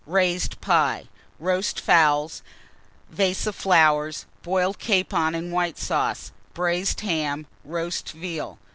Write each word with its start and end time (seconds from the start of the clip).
Raised 0.07 0.59
Pie. 0.61 1.07
Roast 1.37 1.79
Fowls. 1.79 2.41
Vase 3.11 3.45
of 3.45 3.55
Boiled 4.41 4.79
Capon 4.79 5.05
Flowers. 5.09 5.35
and 5.43 5.51
White 5.53 5.77
Sauce. 5.77 6.31
Braised 6.55 7.01
Ham. 7.01 7.45
Roast 7.63 8.11
Veal. 8.13 8.57